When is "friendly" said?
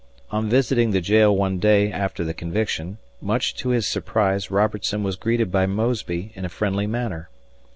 6.49-6.87